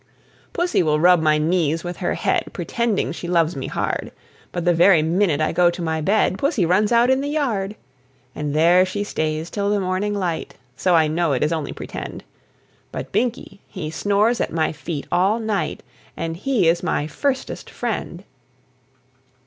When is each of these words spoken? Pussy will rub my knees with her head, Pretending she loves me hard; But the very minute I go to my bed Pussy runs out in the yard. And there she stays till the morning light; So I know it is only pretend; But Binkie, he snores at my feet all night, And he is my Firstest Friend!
Pussy 0.51 0.81
will 0.81 0.99
rub 0.99 1.21
my 1.21 1.37
knees 1.37 1.83
with 1.83 1.97
her 1.97 2.15
head, 2.15 2.45
Pretending 2.53 3.11
she 3.11 3.27
loves 3.27 3.55
me 3.55 3.67
hard; 3.67 4.11
But 4.51 4.65
the 4.65 4.73
very 4.73 5.03
minute 5.03 5.39
I 5.39 5.51
go 5.51 5.69
to 5.69 5.81
my 5.83 6.01
bed 6.01 6.39
Pussy 6.39 6.65
runs 6.65 6.91
out 6.91 7.11
in 7.11 7.21
the 7.21 7.29
yard. 7.29 7.75
And 8.33 8.55
there 8.55 8.83
she 8.83 9.03
stays 9.03 9.51
till 9.51 9.69
the 9.69 9.79
morning 9.79 10.15
light; 10.15 10.55
So 10.75 10.95
I 10.95 11.07
know 11.07 11.33
it 11.33 11.43
is 11.43 11.53
only 11.53 11.71
pretend; 11.71 12.23
But 12.91 13.11
Binkie, 13.11 13.59
he 13.67 13.91
snores 13.91 14.41
at 14.41 14.51
my 14.51 14.71
feet 14.71 15.05
all 15.11 15.37
night, 15.39 15.83
And 16.17 16.35
he 16.35 16.67
is 16.67 16.81
my 16.81 17.05
Firstest 17.05 17.69
Friend! 17.69 18.23